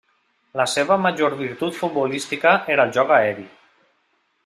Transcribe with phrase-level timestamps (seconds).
[0.61, 3.49] La seva major virtut futbolística era el joc aeri.